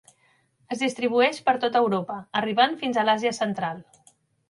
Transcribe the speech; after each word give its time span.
Es 0.75 0.81
distribueix 0.83 1.37
per 1.51 1.55
tota 1.67 1.83
Europa, 1.85 2.17
arribant 2.43 2.77
fins 2.83 3.01
a 3.03 3.07
l'Àsia 3.11 3.39
Central. 3.45 3.89